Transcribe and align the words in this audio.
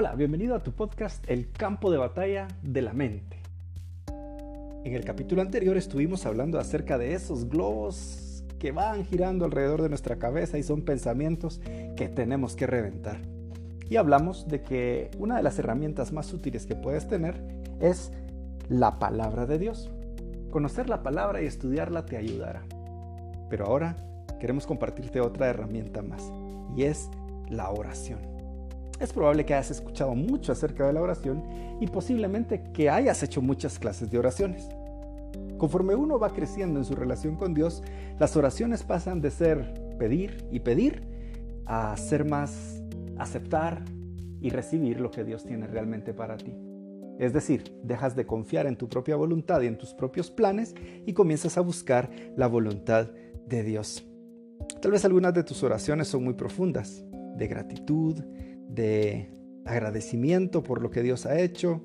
Hola, 0.00 0.14
bienvenido 0.14 0.54
a 0.54 0.62
tu 0.62 0.70
podcast 0.70 1.28
El 1.28 1.50
campo 1.50 1.90
de 1.90 1.98
batalla 1.98 2.46
de 2.62 2.82
la 2.82 2.92
mente. 2.92 3.36
En 4.84 4.94
el 4.94 5.04
capítulo 5.04 5.42
anterior 5.42 5.76
estuvimos 5.76 6.24
hablando 6.24 6.60
acerca 6.60 6.98
de 6.98 7.14
esos 7.14 7.48
globos 7.48 8.44
que 8.60 8.70
van 8.70 9.04
girando 9.04 9.44
alrededor 9.44 9.82
de 9.82 9.88
nuestra 9.88 10.14
cabeza 10.14 10.56
y 10.56 10.62
son 10.62 10.82
pensamientos 10.82 11.60
que 11.96 12.08
tenemos 12.08 12.54
que 12.54 12.68
reventar. 12.68 13.16
Y 13.90 13.96
hablamos 13.96 14.46
de 14.46 14.62
que 14.62 15.10
una 15.18 15.36
de 15.36 15.42
las 15.42 15.58
herramientas 15.58 16.12
más 16.12 16.32
útiles 16.32 16.64
que 16.64 16.76
puedes 16.76 17.08
tener 17.08 17.34
es 17.80 18.12
la 18.68 19.00
palabra 19.00 19.46
de 19.46 19.58
Dios. 19.58 19.90
Conocer 20.52 20.88
la 20.88 21.02
palabra 21.02 21.42
y 21.42 21.46
estudiarla 21.46 22.06
te 22.06 22.16
ayudará. 22.16 22.62
Pero 23.50 23.66
ahora 23.66 23.96
queremos 24.38 24.64
compartirte 24.64 25.20
otra 25.20 25.48
herramienta 25.48 26.02
más 26.02 26.22
y 26.76 26.84
es 26.84 27.10
la 27.48 27.70
oración. 27.70 28.37
Es 29.00 29.12
probable 29.12 29.44
que 29.44 29.54
hayas 29.54 29.70
escuchado 29.70 30.14
mucho 30.14 30.52
acerca 30.52 30.86
de 30.86 30.92
la 30.92 31.02
oración 31.02 31.42
y 31.80 31.86
posiblemente 31.86 32.64
que 32.72 32.90
hayas 32.90 33.22
hecho 33.22 33.40
muchas 33.40 33.78
clases 33.78 34.10
de 34.10 34.18
oraciones. 34.18 34.68
Conforme 35.56 35.94
uno 35.94 36.18
va 36.18 36.32
creciendo 36.32 36.78
en 36.78 36.84
su 36.84 36.94
relación 36.94 37.36
con 37.36 37.54
Dios, 37.54 37.82
las 38.18 38.36
oraciones 38.36 38.82
pasan 38.82 39.20
de 39.20 39.30
ser 39.30 39.74
pedir 39.98 40.44
y 40.50 40.60
pedir 40.60 41.02
a 41.66 41.96
ser 41.96 42.24
más 42.24 42.82
aceptar 43.18 43.84
y 44.40 44.50
recibir 44.50 45.00
lo 45.00 45.10
que 45.10 45.24
Dios 45.24 45.44
tiene 45.44 45.66
realmente 45.66 46.14
para 46.14 46.36
ti. 46.36 46.54
Es 47.18 47.32
decir, 47.32 47.74
dejas 47.82 48.14
de 48.14 48.26
confiar 48.26 48.66
en 48.66 48.76
tu 48.76 48.88
propia 48.88 49.16
voluntad 49.16 49.60
y 49.60 49.66
en 49.66 49.76
tus 49.76 49.92
propios 49.92 50.30
planes 50.30 50.74
y 51.04 51.12
comienzas 51.12 51.58
a 51.58 51.62
buscar 51.62 52.08
la 52.36 52.46
voluntad 52.46 53.10
de 53.46 53.64
Dios. 53.64 54.06
Tal 54.80 54.92
vez 54.92 55.04
algunas 55.04 55.34
de 55.34 55.42
tus 55.42 55.62
oraciones 55.64 56.06
son 56.06 56.22
muy 56.22 56.34
profundas, 56.34 57.04
de 57.36 57.48
gratitud, 57.48 58.22
de 58.68 59.30
agradecimiento 59.64 60.62
por 60.62 60.82
lo 60.82 60.90
que 60.90 61.02
Dios 61.02 61.26
ha 61.26 61.38
hecho, 61.38 61.82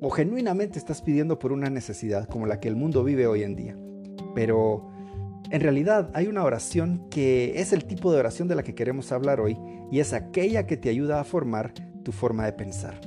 o 0.00 0.10
genuinamente 0.10 0.78
estás 0.78 1.02
pidiendo 1.02 1.38
por 1.38 1.52
una 1.52 1.70
necesidad 1.70 2.28
como 2.28 2.46
la 2.46 2.60
que 2.60 2.68
el 2.68 2.76
mundo 2.76 3.02
vive 3.02 3.26
hoy 3.26 3.42
en 3.42 3.56
día. 3.56 3.76
Pero 4.34 4.90
en 5.50 5.60
realidad 5.60 6.10
hay 6.14 6.26
una 6.26 6.44
oración 6.44 7.08
que 7.08 7.60
es 7.60 7.72
el 7.72 7.84
tipo 7.84 8.12
de 8.12 8.18
oración 8.18 8.48
de 8.48 8.56
la 8.56 8.62
que 8.62 8.74
queremos 8.74 9.12
hablar 9.12 9.40
hoy 9.40 9.56
y 9.90 10.00
es 10.00 10.12
aquella 10.12 10.66
que 10.66 10.76
te 10.76 10.88
ayuda 10.88 11.20
a 11.20 11.24
formar 11.24 11.72
tu 12.02 12.12
forma 12.12 12.44
de 12.44 12.52
pensar. 12.52 13.00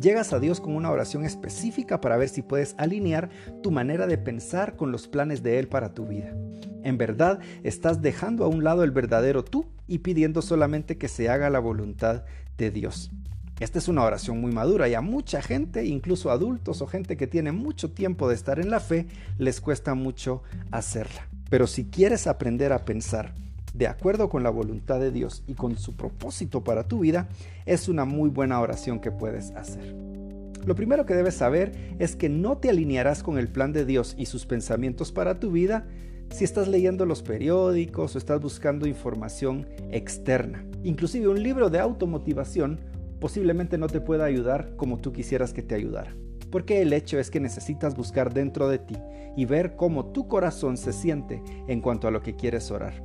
Llegas 0.00 0.32
a 0.32 0.38
Dios 0.38 0.60
con 0.60 0.76
una 0.76 0.92
oración 0.92 1.24
específica 1.24 2.00
para 2.00 2.16
ver 2.16 2.28
si 2.28 2.42
puedes 2.42 2.74
alinear 2.78 3.30
tu 3.62 3.72
manera 3.72 4.06
de 4.06 4.16
pensar 4.16 4.76
con 4.76 4.92
los 4.92 5.08
planes 5.08 5.42
de 5.42 5.58
Él 5.58 5.66
para 5.66 5.92
tu 5.92 6.06
vida. 6.06 6.32
En 6.84 6.98
verdad, 6.98 7.40
estás 7.64 8.00
dejando 8.00 8.44
a 8.44 8.48
un 8.48 8.62
lado 8.62 8.84
el 8.84 8.92
verdadero 8.92 9.42
tú 9.44 9.66
y 9.88 9.98
pidiendo 9.98 10.42
solamente 10.42 10.98
que 10.98 11.08
se 11.08 11.28
haga 11.28 11.50
la 11.50 11.58
voluntad 11.58 12.22
de 12.56 12.70
Dios. 12.70 13.10
Esta 13.58 13.80
es 13.80 13.88
una 13.88 14.04
oración 14.04 14.40
muy 14.40 14.52
madura 14.52 14.88
y 14.88 14.94
a 14.94 15.00
mucha 15.00 15.42
gente, 15.42 15.84
incluso 15.84 16.30
adultos 16.30 16.80
o 16.80 16.86
gente 16.86 17.16
que 17.16 17.26
tiene 17.26 17.50
mucho 17.50 17.90
tiempo 17.90 18.28
de 18.28 18.36
estar 18.36 18.60
en 18.60 18.70
la 18.70 18.78
fe, 18.78 19.06
les 19.36 19.60
cuesta 19.60 19.94
mucho 19.94 20.44
hacerla. 20.70 21.26
Pero 21.50 21.66
si 21.66 21.86
quieres 21.86 22.28
aprender 22.28 22.72
a 22.72 22.84
pensar 22.84 23.34
de 23.74 23.88
acuerdo 23.88 24.28
con 24.28 24.44
la 24.44 24.50
voluntad 24.50 25.00
de 25.00 25.10
Dios 25.10 25.42
y 25.48 25.54
con 25.54 25.76
su 25.76 25.96
propósito 25.96 26.62
para 26.62 26.86
tu 26.86 27.00
vida, 27.00 27.28
es 27.66 27.88
una 27.88 28.04
muy 28.04 28.30
buena 28.30 28.60
oración 28.60 29.00
que 29.00 29.10
puedes 29.10 29.50
hacer. 29.52 29.94
Lo 30.64 30.74
primero 30.74 31.06
que 31.06 31.14
debes 31.14 31.34
saber 31.34 31.96
es 31.98 32.14
que 32.14 32.28
no 32.28 32.58
te 32.58 32.70
alinearás 32.70 33.22
con 33.22 33.38
el 33.38 33.48
plan 33.48 33.72
de 33.72 33.84
Dios 33.84 34.14
y 34.18 34.26
sus 34.26 34.46
pensamientos 34.46 35.12
para 35.12 35.40
tu 35.40 35.50
vida 35.50 35.86
si 36.30 36.44
estás 36.44 36.68
leyendo 36.68 37.06
los 37.06 37.22
periódicos 37.22 38.14
o 38.14 38.18
estás 38.18 38.40
buscando 38.40 38.86
información 38.86 39.66
externa. 39.90 40.64
Inclusive 40.84 41.28
un 41.28 41.42
libro 41.42 41.70
de 41.70 41.80
automotivación 41.80 42.80
posiblemente 43.20 43.78
no 43.78 43.88
te 43.88 44.00
pueda 44.00 44.24
ayudar 44.24 44.76
como 44.76 44.98
tú 44.98 45.12
quisieras 45.12 45.52
que 45.52 45.62
te 45.62 45.74
ayudara. 45.74 46.14
Porque 46.50 46.82
el 46.82 46.92
hecho 46.92 47.18
es 47.18 47.30
que 47.30 47.40
necesitas 47.40 47.94
buscar 47.94 48.32
dentro 48.32 48.68
de 48.68 48.78
ti 48.78 48.96
y 49.36 49.44
ver 49.44 49.76
cómo 49.76 50.06
tu 50.12 50.28
corazón 50.28 50.76
se 50.76 50.92
siente 50.92 51.42
en 51.66 51.80
cuanto 51.80 52.08
a 52.08 52.10
lo 52.10 52.22
que 52.22 52.36
quieres 52.36 52.70
orar. 52.70 53.02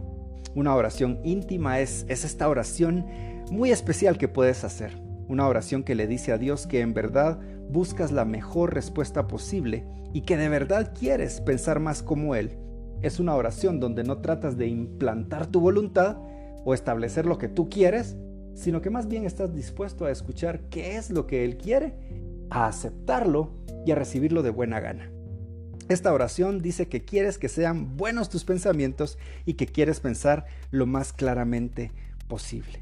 Una 0.55 0.75
oración 0.75 1.19
íntima 1.23 1.79
es, 1.79 2.05
es 2.07 2.23
esta 2.23 2.47
oración 2.47 3.05
muy 3.51 3.71
especial 3.71 4.17
que 4.17 4.27
puedes 4.27 4.63
hacer. 4.63 5.01
Una 5.27 5.47
oración 5.47 5.83
que 5.83 5.95
le 5.95 6.07
dice 6.07 6.31
a 6.31 6.37
Dios 6.37 6.67
que 6.67 6.81
en 6.81 6.93
verdad 6.93 7.39
buscas 7.69 8.11
la 8.11 8.23
mejor 8.23 8.73
respuesta 8.73 9.27
posible 9.27 9.85
y 10.13 10.21
que 10.21 10.37
de 10.37 10.49
verdad 10.49 10.93
quieres 10.97 11.41
pensar 11.41 11.79
más 11.79 12.03
como 12.03 12.35
Él. 12.35 12.57
Es 13.03 13.19
una 13.19 13.35
oración 13.35 13.81
donde 13.81 14.05
no 14.05 14.19
tratas 14.19 14.57
de 14.57 14.67
implantar 14.67 15.47
tu 15.47 15.59
voluntad 15.59 16.17
o 16.63 16.73
establecer 16.73 17.25
lo 17.25 17.37
que 17.37 17.49
tú 17.49 17.69
quieres, 17.69 18.15
sino 18.53 18.81
que 18.81 18.89
más 18.89 19.09
bien 19.09 19.25
estás 19.25 19.53
dispuesto 19.53 20.05
a 20.05 20.11
escuchar 20.11 20.69
qué 20.69 20.95
es 20.95 21.09
lo 21.09 21.27
que 21.27 21.43
Él 21.43 21.57
quiere, 21.57 21.95
a 22.49 22.65
aceptarlo 22.65 23.51
y 23.85 23.91
a 23.91 23.95
recibirlo 23.95 24.41
de 24.41 24.51
buena 24.51 24.79
gana. 24.79 25.11
Esta 25.89 26.13
oración 26.13 26.61
dice 26.61 26.87
que 26.87 27.03
quieres 27.03 27.37
que 27.37 27.49
sean 27.49 27.97
buenos 27.97 28.29
tus 28.29 28.45
pensamientos 28.45 29.17
y 29.45 29.55
que 29.55 29.65
quieres 29.65 29.99
pensar 29.99 30.45
lo 30.71 30.85
más 30.85 31.11
claramente 31.11 31.91
posible. 32.29 32.79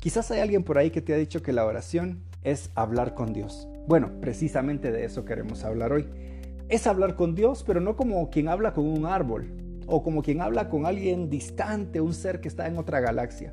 Quizás 0.00 0.30
hay 0.30 0.40
alguien 0.40 0.64
por 0.64 0.78
ahí 0.78 0.90
que 0.90 1.02
te 1.02 1.12
ha 1.12 1.18
dicho 1.18 1.42
que 1.42 1.52
la 1.52 1.66
oración 1.66 2.22
es 2.42 2.70
hablar 2.74 3.14
con 3.14 3.34
Dios. 3.34 3.68
Bueno, 3.86 4.12
precisamente 4.22 4.92
de 4.92 5.04
eso 5.04 5.26
queremos 5.26 5.62
hablar 5.64 5.92
hoy. 5.92 6.06
Es 6.68 6.86
hablar 6.86 7.16
con 7.16 7.34
Dios, 7.34 7.64
pero 7.66 7.80
no 7.80 7.96
como 7.96 8.30
quien 8.30 8.48
habla 8.48 8.72
con 8.72 8.86
un 8.86 9.06
árbol 9.06 9.50
o 9.86 10.02
como 10.02 10.22
quien 10.22 10.40
habla 10.40 10.68
con 10.68 10.84
alguien 10.84 11.30
distante, 11.30 12.00
un 12.00 12.12
ser 12.12 12.40
que 12.40 12.48
está 12.48 12.66
en 12.66 12.76
otra 12.76 13.00
galaxia, 13.00 13.52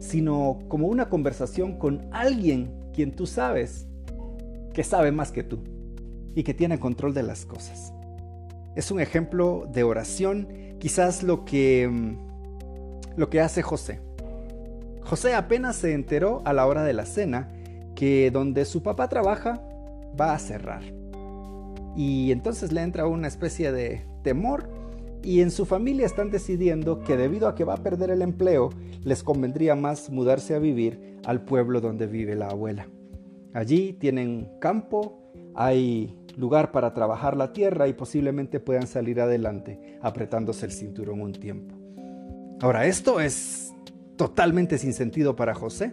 sino 0.00 0.58
como 0.68 0.88
una 0.88 1.08
conversación 1.08 1.78
con 1.78 2.08
alguien 2.10 2.70
quien 2.94 3.12
tú 3.12 3.26
sabes 3.26 3.86
que 4.72 4.82
sabe 4.82 5.12
más 5.12 5.30
que 5.30 5.42
tú 5.42 5.58
y 6.34 6.42
que 6.42 6.54
tiene 6.54 6.80
control 6.80 7.12
de 7.12 7.22
las 7.22 7.44
cosas 7.44 7.92
es 8.74 8.90
un 8.90 9.00
ejemplo 9.00 9.68
de 9.72 9.84
oración, 9.84 10.48
quizás 10.78 11.22
lo 11.22 11.44
que, 11.44 11.88
mm, 11.88 12.16
lo 13.16 13.30
que 13.30 13.40
hace 13.40 13.62
José. 13.62 14.00
José 15.02 15.34
apenas 15.34 15.76
se 15.76 15.92
enteró 15.92 16.42
a 16.44 16.52
la 16.52 16.66
hora 16.66 16.82
de 16.82 16.92
la 16.92 17.06
cena 17.06 17.48
que 17.94 18.30
donde 18.30 18.64
su 18.64 18.82
papá 18.82 19.08
trabaja 19.08 19.62
va 20.18 20.34
a 20.34 20.38
cerrar. 20.38 20.82
Y 21.96 22.32
entonces 22.32 22.72
le 22.72 22.82
entra 22.82 23.06
una 23.06 23.28
especie 23.28 23.72
de 23.72 24.02
temor 24.22 24.68
y 25.22 25.40
en 25.40 25.50
su 25.50 25.64
familia 25.64 26.06
están 26.06 26.30
decidiendo 26.30 27.00
que 27.00 27.16
debido 27.16 27.48
a 27.48 27.54
que 27.54 27.64
va 27.64 27.74
a 27.74 27.82
perder 27.82 28.10
el 28.10 28.20
empleo, 28.20 28.70
les 29.02 29.22
convendría 29.22 29.74
más 29.74 30.10
mudarse 30.10 30.54
a 30.54 30.58
vivir 30.58 31.18
al 31.24 31.44
pueblo 31.44 31.80
donde 31.80 32.06
vive 32.06 32.34
la 32.34 32.48
abuela. 32.48 32.88
Allí 33.54 33.94
tienen 33.94 34.50
campo, 34.60 35.22
hay 35.54 36.14
lugar 36.36 36.72
para 36.72 36.92
trabajar 36.92 37.36
la 37.36 37.52
tierra 37.52 37.88
y 37.88 37.92
posiblemente 37.94 38.60
puedan 38.60 38.86
salir 38.86 39.20
adelante 39.20 39.98
apretándose 40.02 40.66
el 40.66 40.72
cinturón 40.72 41.20
un 41.20 41.32
tiempo. 41.32 41.74
Ahora, 42.60 42.86
esto 42.86 43.20
es 43.20 43.72
totalmente 44.16 44.78
sin 44.78 44.92
sentido 44.92 45.36
para 45.36 45.54
José. 45.54 45.92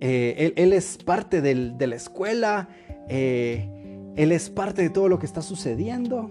Eh, 0.00 0.52
él, 0.56 0.72
es 0.72 0.96
parte 0.96 1.40
de 1.40 1.86
la 1.86 1.96
escuela, 1.96 2.68
eh, 3.08 3.68
él 4.18 4.32
es 4.32 4.50
parte 4.50 4.82
de 4.82 4.90
todo 4.90 5.08
lo 5.08 5.20
que 5.20 5.26
está 5.26 5.42
sucediendo, 5.42 6.28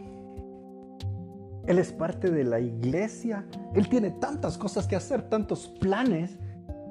él 1.68 1.80
es 1.80 1.94
parte 1.94 2.30
de 2.30 2.44
la 2.44 2.60
iglesia, 2.60 3.46
él 3.76 3.88
tiene 3.88 4.12
tantas 4.12 4.58
cosas 4.58 4.88
que 4.88 4.98
hacer, 4.98 5.30
tantos 5.30 5.68
planes, 5.80 6.38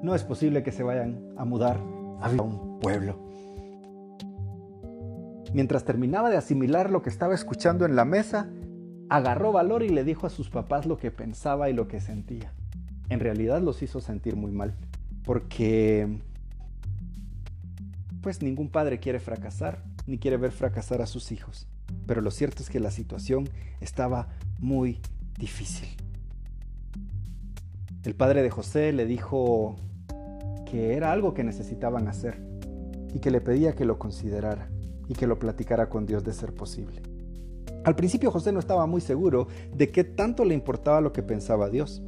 no 0.03 0.15
es 0.15 0.25
posible 0.25 0.63
que 0.63 0.73
se 0.73 0.83
vayan 0.83 1.35
a 1.37 1.45
mudar 1.45 1.77
a 2.23 2.31
un 2.31 2.79
pueblo. 2.81 3.19
Mientras 5.53 5.85
terminaba 5.85 6.31
de 6.31 6.39
asimilar 6.39 6.91
lo 6.91 7.03
que 7.03 7.11
estaba 7.11 7.35
escuchando 7.35 7.85
en 7.85 7.95
la 7.95 8.07
mesa, 8.07 8.49
agarró 9.11 9.53
valor 9.53 9.83
y 9.83 9.91
le 9.91 10.03
dijo 10.03 10.27
a 10.27 10.31
sus 10.31 10.49
papás 10.49 10.87
lo 10.87 10.97
que 10.97 11.11
pensaba 11.11 11.69
y 11.69 11.75
lo 11.75 11.89
que 11.89 12.01
sentía. 12.01 12.55
En 13.11 13.21
realidad 13.21 13.61
los 13.61 13.83
hizo 13.83 14.01
sentir 14.01 14.35
muy 14.35 14.51
mal, 14.51 14.73
porque 15.27 16.09
pues 18.23 18.41
ningún 18.41 18.71
padre 18.71 18.99
quiere 18.99 19.21
fracasar, 19.21 19.83
ni 20.07 20.19
quiere 20.19 20.37
ver 20.37 20.53
fracasar 20.53 21.03
a 21.03 21.07
sus 21.07 21.33
hijos. 21.33 21.67
Pero 22.07 22.21
lo 22.21 22.31
cierto 22.31 22.63
es 22.63 22.71
que 22.71 22.81
la 22.81 22.91
situación 22.91 23.49
estaba 23.81 24.29
muy 24.59 25.01
difícil. 25.39 25.89
El 28.05 28.15
padre 28.15 28.43
de 28.43 28.51
José 28.51 28.93
le 28.93 29.05
dijo 29.05 29.77
que 30.65 30.95
era 30.95 31.13
algo 31.13 31.35
que 31.35 31.45
necesitaban 31.45 32.09
hacer 32.09 32.41
y 33.15 33.19
que 33.19 33.31
le 33.31 33.41
pedía 33.41 33.75
que 33.75 33.85
lo 33.85 33.99
considerara 33.99 34.69
y 35.09 35.15
que 35.15 35.27
lo 35.27 35.39
platicara 35.39 35.89
con 35.89 36.07
Dios 36.07 36.25
de 36.25 36.33
ser 36.33 36.55
posible. 36.55 37.03
Al 37.85 37.95
principio 37.95 38.31
José 38.31 38.53
no 38.53 38.59
estaba 38.59 38.87
muy 38.87 39.01
seguro 39.01 39.47
de 39.73 39.91
qué 39.91 40.03
tanto 40.05 40.45
le 40.45 40.55
importaba 40.55 41.01
lo 41.01 41.13
que 41.13 41.23
pensaba 41.23 41.71
Dios, 41.71 42.03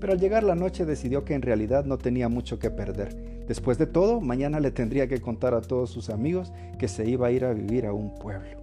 pero 0.00 0.12
al 0.12 0.20
llegar 0.20 0.42
la 0.42 0.54
noche 0.54 0.84
decidió 0.84 1.24
que 1.24 1.34
en 1.34 1.42
realidad 1.42 1.84
no 1.84 1.98
tenía 1.98 2.28
mucho 2.28 2.58
que 2.58 2.70
perder. 2.70 3.14
Después 3.46 3.78
de 3.78 3.86
todo, 3.86 4.20
mañana 4.20 4.60
le 4.60 4.70
tendría 4.70 5.06
que 5.06 5.20
contar 5.20 5.54
a 5.54 5.60
todos 5.60 5.90
sus 5.90 6.10
amigos 6.10 6.52
que 6.78 6.88
se 6.88 7.08
iba 7.08 7.26
a 7.26 7.30
ir 7.30 7.44
a 7.44 7.52
vivir 7.52 7.86
a 7.86 7.92
un 7.92 8.14
pueblo. 8.14 8.58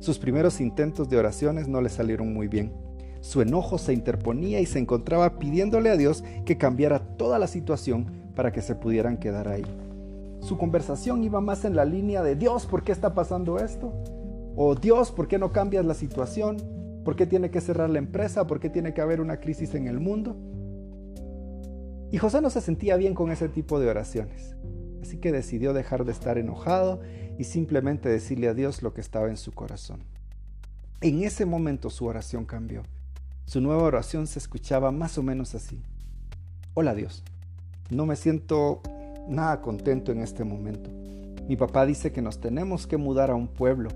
Sus 0.00 0.18
primeros 0.18 0.60
intentos 0.60 1.08
de 1.08 1.16
oraciones 1.16 1.68
no 1.68 1.80
le 1.80 1.88
salieron 1.88 2.32
muy 2.32 2.48
bien. 2.48 2.72
Su 3.20 3.42
enojo 3.42 3.78
se 3.78 3.92
interponía 3.92 4.60
y 4.60 4.66
se 4.66 4.78
encontraba 4.78 5.38
pidiéndole 5.38 5.90
a 5.90 5.96
Dios 5.96 6.22
que 6.44 6.56
cambiara 6.56 7.00
toda 7.00 7.38
la 7.38 7.48
situación 7.48 8.06
para 8.34 8.52
que 8.52 8.62
se 8.62 8.76
pudieran 8.76 9.16
quedar 9.16 9.48
ahí. 9.48 9.64
su 10.40 10.56
conversación 10.56 11.24
iba 11.24 11.40
más 11.40 11.64
en 11.64 11.74
la 11.74 11.84
línea 11.84 12.22
de 12.22 12.36
Dios, 12.36 12.64
¿por 12.64 12.84
qué 12.84 12.92
está 12.92 13.12
pasando 13.12 13.58
esto? 13.58 13.92
O 14.56 14.74
Dios, 14.76 15.10
¿por 15.10 15.26
qué 15.28 15.38
no 15.38 15.52
cambias 15.52 15.84
la 15.84 15.94
situación? 15.94 16.56
¿Por 17.04 17.16
qué 17.16 17.26
tiene 17.26 17.50
que 17.50 17.60
cerrar 17.60 17.90
la 17.90 17.98
empresa? 17.98 18.46
¿Por 18.46 18.60
qué 18.60 18.70
tiene 18.70 18.94
que 18.94 19.00
haber 19.00 19.20
una 19.20 19.40
crisis 19.40 19.74
en 19.74 19.88
el 19.88 20.00
mundo? 20.00 20.36
Y 22.10 22.18
José 22.18 22.40
no 22.40 22.48
se 22.48 22.60
sentía 22.60 22.96
bien 22.96 23.14
con 23.14 23.30
ese 23.30 23.48
tipo 23.48 23.78
de 23.78 23.88
oraciones. 23.88 24.56
Así 25.02 25.18
que 25.18 25.30
decidió 25.30 25.72
dejar 25.72 26.04
de 26.04 26.12
estar 26.12 26.38
enojado 26.38 27.00
y 27.38 27.44
simplemente 27.44 28.08
decirle 28.08 28.48
a 28.48 28.54
Dios 28.54 28.82
lo 28.82 28.94
que 28.94 29.00
estaba 29.00 29.28
en 29.28 29.36
su 29.36 29.52
corazón. 29.52 30.00
En 31.00 31.22
ese 31.22 31.44
momento 31.44 31.90
su 31.90 32.06
oración 32.06 32.44
cambió. 32.44 32.82
Su 33.44 33.60
nueva 33.60 33.82
oración 33.82 34.26
se 34.26 34.38
escuchaba 34.38 34.90
más 34.90 35.18
o 35.18 35.22
menos 35.22 35.54
así. 35.54 35.82
Hola 36.74 36.94
Dios, 36.94 37.22
no 37.90 38.06
me 38.06 38.16
siento 38.16 38.82
nada 39.28 39.60
contento 39.60 40.10
en 40.12 40.20
este 40.20 40.44
momento. 40.44 40.90
Mi 41.48 41.56
papá 41.56 41.86
dice 41.86 42.12
que 42.12 42.22
nos 42.22 42.40
tenemos 42.40 42.86
que 42.86 42.96
mudar 42.96 43.30
a 43.30 43.34
un 43.34 43.48
pueblo 43.48 43.90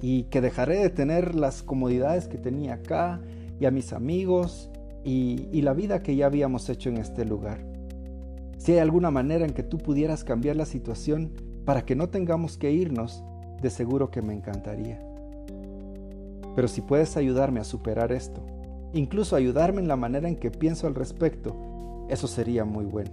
y 0.00 0.24
que 0.24 0.40
dejaré 0.40 0.78
de 0.78 0.90
tener 0.90 1.34
las 1.34 1.62
comodidades 1.62 2.28
que 2.28 2.38
tenía 2.38 2.74
acá 2.74 3.20
y 3.58 3.66
a 3.66 3.70
mis 3.70 3.92
amigos 3.92 4.70
y, 5.06 5.62
la 5.62 5.72
vida 5.72 6.02
que 6.02 6.16
ya 6.16 6.26
habíamos 6.26 6.68
hecho 6.68 6.88
en 6.88 6.96
este 6.96 7.24
lugar. 7.24 7.60
Si 8.58 8.72
hay 8.72 8.78
alguna 8.78 9.12
manera 9.12 9.44
en 9.44 9.52
que 9.52 9.62
tú 9.62 9.78
pudieras 9.78 10.24
cambiar 10.24 10.56
la 10.56 10.66
situación 10.66 11.30
para 11.64 11.84
que 11.84 11.94
no 11.94 12.08
tengamos 12.08 12.58
que 12.58 12.72
irnos, 12.72 13.22
de 13.62 13.70
seguro 13.70 14.10
que 14.10 14.20
me 14.20 14.34
encantaría. 14.34 15.00
Pero 16.56 16.66
si 16.66 16.80
puedes 16.80 17.16
ayudarme 17.16 17.60
a 17.60 17.64
superar 17.64 18.10
esto, 18.10 18.42
incluso 18.92 19.36
ayudarme 19.36 19.80
en 19.80 19.88
la 19.88 19.96
manera 19.96 20.28
en 20.28 20.36
que 20.36 20.50
pienso 20.50 20.88
al 20.88 20.96
respecto, 20.96 21.54
eso 22.08 22.26
sería 22.26 22.64
muy 22.64 22.84
bueno. 22.84 23.12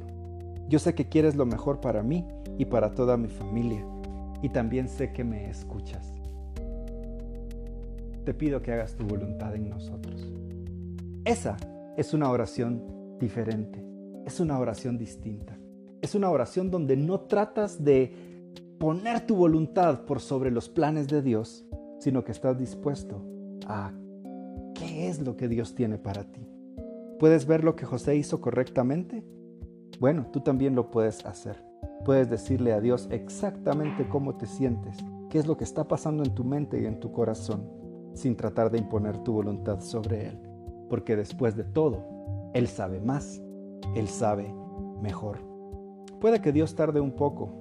Yo 0.67 0.79
sé 0.79 0.95
que 0.95 1.07
quieres 1.07 1.35
lo 1.35 1.45
mejor 1.45 1.79
para 1.79 2.01
mí 2.01 2.25
y 2.57 2.65
para 2.65 2.95
toda 2.95 3.17
mi 3.17 3.27
familia, 3.27 3.85
y 4.41 4.49
también 4.49 4.89
sé 4.89 5.13
que 5.13 5.23
me 5.23 5.49
escuchas. 5.49 6.11
Te 8.25 8.33
pido 8.33 8.61
que 8.61 8.71
hagas 8.71 8.95
tu 8.95 9.05
voluntad 9.05 9.53
en 9.55 9.69
nosotros. 9.69 10.27
Esa 11.25 11.57
es 11.95 12.13
una 12.13 12.29
oración 12.29 13.17
diferente, 13.19 13.85
es 14.25 14.39
una 14.39 14.59
oración 14.59 14.97
distinta, 14.97 15.57
es 16.01 16.15
una 16.15 16.29
oración 16.29 16.71
donde 16.71 16.97
no 16.97 17.21
tratas 17.21 17.83
de 17.83 18.13
poner 18.79 19.25
tu 19.25 19.35
voluntad 19.35 20.05
por 20.05 20.19
sobre 20.19 20.51
los 20.51 20.69
planes 20.69 21.07
de 21.07 21.21
Dios, 21.21 21.65
sino 21.99 22.23
que 22.23 22.31
estás 22.31 22.57
dispuesto 22.57 23.23
a 23.67 23.93
qué 24.75 25.07
es 25.07 25.21
lo 25.21 25.37
que 25.37 25.47
Dios 25.47 25.75
tiene 25.75 25.97
para 25.97 26.23
ti. 26.23 26.45
¿Puedes 27.19 27.45
ver 27.45 27.63
lo 27.63 27.75
que 27.75 27.85
José 27.85 28.15
hizo 28.15 28.41
correctamente? 28.41 29.23
Bueno, 29.99 30.27
tú 30.33 30.41
también 30.41 30.75
lo 30.75 30.91
puedes 30.91 31.25
hacer. 31.25 31.63
Puedes 32.03 32.29
decirle 32.29 32.73
a 32.73 32.81
Dios 32.81 33.07
exactamente 33.11 34.09
cómo 34.09 34.35
te 34.35 34.47
sientes, 34.47 34.97
qué 35.29 35.39
es 35.39 35.47
lo 35.47 35.55
que 35.55 35.63
está 35.63 35.87
pasando 35.87 36.23
en 36.23 36.35
tu 36.35 36.43
mente 36.43 36.81
y 36.81 36.85
en 36.85 36.99
tu 36.99 37.13
corazón, 37.13 37.69
sin 38.13 38.35
tratar 38.35 38.71
de 38.71 38.79
imponer 38.79 39.19
tu 39.19 39.31
voluntad 39.31 39.79
sobre 39.79 40.27
Él. 40.27 40.52
Porque 40.93 41.15
después 41.15 41.55
de 41.55 41.63
todo, 41.63 42.05
Él 42.53 42.67
sabe 42.67 43.01
más, 43.01 43.41
Él 43.95 44.07
sabe 44.07 44.53
mejor. 45.01 45.39
Puede 46.21 46.39
que 46.39 46.51
Dios 46.51 46.75
tarde 46.75 46.99
un 46.99 47.15
poco 47.15 47.57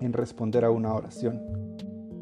en 0.00 0.12
responder 0.12 0.64
a 0.64 0.72
una 0.72 0.92
oración. 0.92 1.40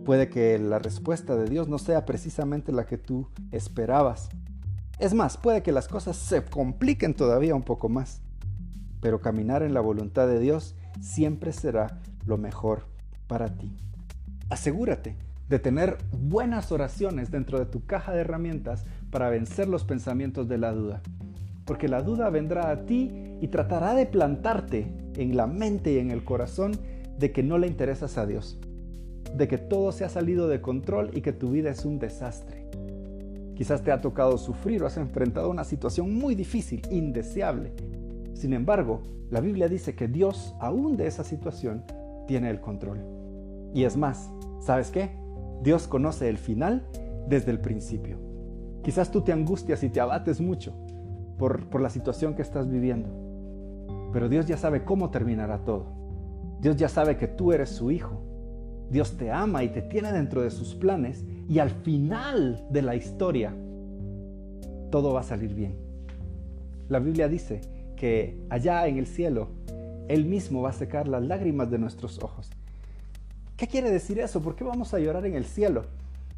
Puede 0.04 0.28
que 0.28 0.58
la 0.58 0.78
respuesta 0.78 1.36
de 1.36 1.48
Dios 1.48 1.68
no 1.68 1.78
sea 1.78 2.04
precisamente 2.04 2.70
la 2.70 2.84
que 2.84 2.98
tú 2.98 3.30
esperabas. 3.50 4.28
Es 4.98 5.14
más, 5.14 5.38
puede 5.38 5.62
que 5.62 5.72
las 5.72 5.88
cosas 5.88 6.18
se 6.18 6.44
compliquen 6.44 7.14
todavía 7.14 7.54
un 7.54 7.62
poco 7.62 7.88
más 7.88 8.20
pero 9.00 9.20
caminar 9.20 9.62
en 9.62 9.72
la 9.72 9.80
voluntad 9.80 10.26
de 10.26 10.40
Dios 10.40 10.74
siempre 11.00 11.52
será 11.52 12.00
lo 12.26 12.36
mejor 12.36 12.88
para 13.28 13.56
ti. 13.56 13.72
Asegúrate 14.50 15.16
de 15.48 15.58
tener 15.58 15.98
buenas 16.12 16.72
oraciones 16.72 17.31
dentro 17.31 17.58
de 17.58 17.66
tu 17.66 17.84
caja 17.87 18.12
de 18.12 18.20
herramientas 18.20 18.84
para 19.10 19.31
vencer 19.31 19.69
los 19.69 19.84
pensamientos 19.84 20.48
de 20.48 20.58
la 20.58 20.72
duda. 20.72 21.02
Porque 21.64 21.88
la 21.88 22.02
duda 22.02 22.31
vendrá 22.31 22.70
a 22.70 22.84
ti 22.87 23.10
y 23.40 23.48
tratará 23.48 23.94
de 23.94 24.06
plantarte 24.06 24.93
en 25.16 25.37
la 25.37 25.46
mente 25.46 25.93
y 25.93 25.98
en 25.98 26.10
el 26.10 26.25
corazón 26.25 26.72
de 27.19 27.32
que 27.32 27.43
no 27.43 27.58
le 27.58 27.66
interesas 27.66 28.19
a 28.19 28.26
Dios, 28.26 28.58
de 29.34 29.48
que 29.48 29.58
todo 29.58 29.93
se 29.93 30.04
ha 30.04 30.08
salido 30.08 30.48
de 30.48 30.60
control 30.60 31.10
y 31.14 31.22
que 31.22 31.32
tu 31.32 31.50
vida 31.50 31.70
es 31.70 31.84
un 31.84 31.99
desastre. 31.99 32.66
Quizás 33.54 33.82
te 33.82 33.90
ha 33.90 34.00
tocado 34.00 34.37
sufrir 34.37 34.82
o 34.82 34.87
has 34.87 34.96
enfrentado 34.96 35.50
una 35.50 35.64
situación 35.64 36.14
muy 36.14 36.34
difícil, 36.34 36.82
indeseable, 36.90 37.72
sin 38.37 38.52
embargo, 38.52 39.00
la 39.31 39.40
Biblia 39.40 39.66
dice 39.66 39.94
que 39.94 40.08
Dios, 40.08 40.54
aún 40.60 40.99
de 40.99 41.06
esa 41.06 41.25
situación, 41.25 41.84
tiene 42.28 42.50
el 42.50 42.60
control. 42.60 43.00
Y 43.72 43.84
es 43.84 43.96
más, 43.96 44.31
¿sabes 44.60 44.90
qué? 44.90 45.08
Dios 45.62 45.86
conoce 45.88 46.28
el 46.28 46.38
final 46.38 46.86
desde 47.28 47.50
el 47.50 47.60
principio. 47.60 48.18
Quizás 48.82 49.10
tú 49.10 49.22
te 49.22 49.32
angustias 49.32 49.82
y 49.82 49.88
te 49.88 50.00
abates 50.00 50.40
mucho 50.40 50.74
por, 51.38 51.68
por 51.68 51.80
la 51.80 51.90
situación 51.90 52.34
que 52.34 52.42
estás 52.42 52.68
viviendo, 52.68 53.08
pero 54.12 54.28
Dios 54.28 54.46
ya 54.46 54.56
sabe 54.56 54.84
cómo 54.84 55.10
terminará 55.10 55.64
todo. 55.64 55.86
Dios 56.60 56.76
ya 56.76 56.88
sabe 56.88 57.16
que 57.16 57.28
tú 57.28 57.52
eres 57.52 57.70
su 57.70 57.90
hijo. 57.90 58.22
Dios 58.90 59.16
te 59.16 59.30
ama 59.30 59.64
y 59.64 59.68
te 59.68 59.82
tiene 59.82 60.12
dentro 60.12 60.42
de 60.42 60.50
sus 60.50 60.74
planes 60.74 61.24
y 61.48 61.58
al 61.58 61.70
final 61.70 62.64
de 62.70 62.82
la 62.82 62.94
historia 62.94 63.54
todo 64.90 65.12
va 65.12 65.20
a 65.20 65.24
salir 65.24 65.54
bien. 65.54 65.76
La 66.88 67.00
Biblia 67.00 67.28
dice 67.28 67.60
que 67.96 68.46
allá 68.48 68.86
en 68.86 68.98
el 68.98 69.06
cielo 69.06 69.48
Él 70.08 70.24
mismo 70.24 70.62
va 70.62 70.70
a 70.70 70.72
secar 70.72 71.08
las 71.08 71.22
lágrimas 71.22 71.70
de 71.70 71.78
nuestros 71.78 72.22
ojos. 72.22 72.50
¿Qué 73.56 73.66
quiere 73.66 73.90
decir 73.90 74.18
eso? 74.18 74.42
¿Por 74.42 74.54
qué 74.54 74.64
vamos 74.64 74.92
a 74.94 74.98
llorar 74.98 75.26
en 75.26 75.34
el 75.34 75.44
cielo? 75.44 75.84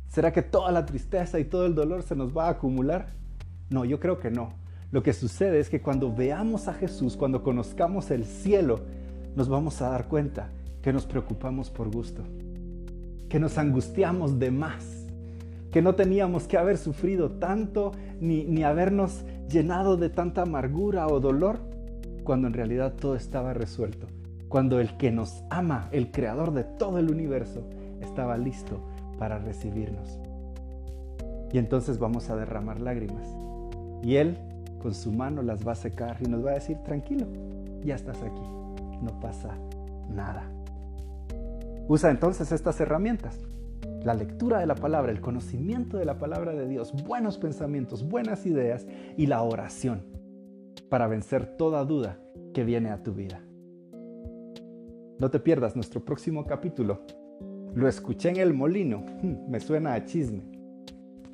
¿Será 0.09 0.33
que 0.33 0.43
toda 0.43 0.71
la 0.73 0.87
tristeza 0.87 1.39
y 1.39 1.45
todo 1.45 1.67
el 1.67 1.75
dolor 1.75 2.03
se 2.03 2.17
nos 2.17 2.37
va 2.37 2.47
a 2.47 2.51
acumular? 2.51 3.09
No, 3.71 3.85
yo 3.85 4.01
creo 4.01 4.19
que 4.19 4.31
no. 4.31 4.53
Lo 4.91 5.03
que 5.03 5.13
sucede 5.13 5.61
es 5.61 5.69
que 5.69 5.83
cuando 5.83 6.15
veamos 6.15 6.69
a 6.69 6.75
Jesús, 6.75 7.17
cuando 7.17 7.43
conozcamos 7.43 8.11
el 8.11 8.25
cielo, 8.25 8.81
nos 9.37 9.49
vamos 9.49 9.83
a 9.83 9.91
dar 9.91 10.09
cuenta 10.09 10.51
que 10.81 10.93
nos 10.93 11.05
preocupamos 11.05 11.71
por 11.71 11.91
gusto, 11.91 12.23
que 13.29 13.39
nos 13.39 13.59
angustiamos 13.59 14.39
de 14.39 14.51
más 14.51 14.99
que 15.71 15.83
no 15.83 15.95
teníamos 15.95 16.47
que 16.47 16.57
haber 16.57 16.79
sufrido 16.79 17.31
tanto 17.33 17.93
ni, 18.21 18.45
ni 18.45 18.63
habernos 18.63 19.25
llenado 19.51 19.97
de 19.97 20.09
tanta 20.09 20.43
amargura 20.43 21.07
o 21.09 21.21
dolor, 21.21 21.59
cuando 22.25 22.49
en 22.49 22.55
realidad 22.55 22.95
todo 22.99 23.15
estaba 23.15 23.55
resuelto, 23.55 24.07
cuando 24.49 24.81
el 24.81 24.97
que 24.97 25.11
nos 25.11 25.45
ama, 25.51 25.89
el 25.93 26.11
creador 26.11 26.53
de 26.53 26.65
todo 26.65 26.99
el 26.99 27.11
universo, 27.11 27.63
estaba 28.01 28.37
listo 28.37 28.81
para 29.19 29.39
recibirnos. 29.39 30.19
Y 31.53 31.59
entonces 31.59 31.99
vamos 31.99 32.31
a 32.31 32.37
derramar 32.37 32.81
lágrimas. 32.81 33.27
Y 34.03 34.17
Él 34.17 34.39
con 34.81 34.95
su 34.95 35.13
mano 35.13 35.43
las 35.43 35.67
va 35.67 35.73
a 35.73 35.77
secar 35.77 36.19
y 36.21 36.29
nos 36.29 36.45
va 36.45 36.53
a 36.53 36.55
decir, 36.55 36.79
tranquilo, 36.79 37.27
ya 37.85 37.95
estás 37.95 38.23
aquí, 38.23 38.43
no 39.03 39.19
pasa 39.21 39.57
nada. 40.09 40.45
Usa 41.89 42.11
entonces 42.11 42.53
estas 42.53 42.81
herramientas 42.81 43.39
la 44.05 44.15
lectura 44.15 44.61
de 44.61 44.67
la 44.67 44.75
palabra, 44.75 45.11
el 45.11 45.21
conocimiento 45.21 45.99
de 45.99 46.05
la 46.05 46.19
palabra 46.19 46.53
de 46.53 46.69
Dios, 46.69 46.93
buenos 47.05 47.39
pensamientos, 47.39 48.09
buenas 48.09 48.47
ideas 48.47 48.87
y 49.17 49.27
la 49.27 49.43
oración 49.43 50.05
para 50.89 51.09
vencer 51.09 51.57
toda 51.57 51.85
duda 51.85 52.19
que 52.55 52.65
viene 52.65 52.91
a 52.91 53.03
tu 53.03 53.13
vida. 53.13 53.43
No 55.19 55.31
te 55.31 55.41
pierdas 55.41 55.75
nuestro 55.75 56.05
próximo 56.05 56.45
capítulo. 56.47 57.03
Lo 57.75 57.89
escuché 57.89 58.31
en 58.31 58.37
el 58.37 58.55
molino, 58.55 59.05
hmm, 59.23 59.51
me 59.51 59.59
suena 59.59 59.95
a 59.95 60.05
chisme, 60.05 60.43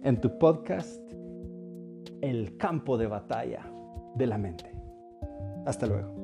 en 0.03 0.21
tu 0.21 0.39
podcast 0.39 1.01
El 2.23 2.57
campo 2.57 2.97
de 2.97 3.07
batalla 3.07 3.71
de 4.15 4.27
la 4.27 4.39
mente. 4.39 4.71
Hasta 5.67 5.87
luego. 5.87 6.24